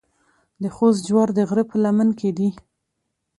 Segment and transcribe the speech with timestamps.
[0.61, 2.49] د خوست جوار د غره په لمن کې دي.